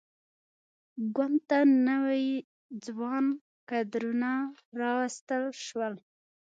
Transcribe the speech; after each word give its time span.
ګوند 1.15 1.39
ته 1.49 1.57
نوي 1.89 2.27
ځوان 2.85 3.25
کدرونه 3.69 4.31
راوستل 4.79 5.43
شول. 5.65 5.93